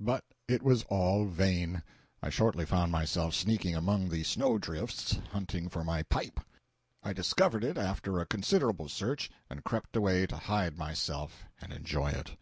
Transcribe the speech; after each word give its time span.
But 0.00 0.24
it 0.48 0.64
was 0.64 0.82
all 0.88 1.26
vain, 1.26 1.80
I 2.20 2.28
shortly 2.28 2.66
found 2.66 2.90
myself 2.90 3.34
sneaking 3.36 3.76
among 3.76 4.08
the 4.08 4.24
snow 4.24 4.58
drifts 4.58 5.20
hunting 5.30 5.68
for 5.68 5.84
my 5.84 6.02
pipe. 6.02 6.40
I 7.04 7.12
discovered 7.12 7.62
it 7.62 7.78
after 7.78 8.18
a 8.18 8.26
considerable 8.26 8.88
search, 8.88 9.30
and 9.48 9.62
crept 9.62 9.94
away 9.94 10.26
to 10.26 10.38
hide 10.38 10.76
myself 10.76 11.44
and 11.60 11.72
enjoy 11.72 12.08
it. 12.10 12.36